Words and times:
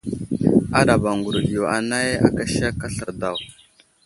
Aɗaba 0.77 1.09
ŋgurəɗ 1.17 1.45
yo 1.57 1.63
anay 1.75 2.09
aka 2.25 2.43
sek 2.55 2.79
aslər 2.85 3.11
daw. 3.21 3.37